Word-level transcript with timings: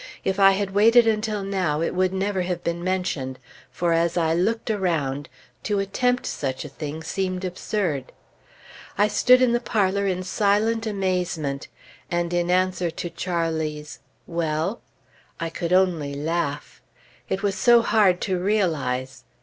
If 0.23 0.39
I 0.39 0.53
had 0.53 0.71
waited 0.73 1.05
until 1.05 1.43
now, 1.43 1.81
it 1.83 1.93
would 1.93 2.11
never 2.11 2.41
have 2.41 2.63
been 2.63 2.83
mentioned; 2.83 3.37
for 3.69 3.93
as 3.93 4.17
I 4.17 4.33
looked 4.33 4.71
around, 4.71 5.29
to 5.61 5.77
attempt 5.77 6.25
such 6.25 6.65
a 6.65 6.69
thing 6.69 7.03
seemed 7.03 7.45
absurd. 7.45 8.11
I 8.97 9.07
stood 9.07 9.43
in 9.43 9.53
the 9.53 9.59
parlor 9.59 10.07
in 10.07 10.23
silent 10.23 10.87
amazement; 10.87 11.67
and 12.09 12.33
in 12.33 12.49
answer 12.49 12.89
to 12.89 13.11
Charlie's 13.11 13.99
"Well?" 14.25 14.81
I 15.39 15.51
could 15.51 15.71
only 15.71 16.15
laugh. 16.15 16.81
It 17.29 17.43
was 17.43 17.53
so 17.53 17.83
hard 17.83 18.21
to 18.21 18.39
realize. 18.39 19.23